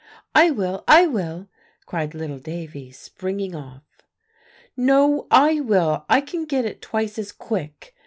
[0.33, 1.47] "I will I will!"
[1.85, 3.83] cried little Davie, springing off.
[4.75, 7.93] "No, I will; I can get it twice as quick!"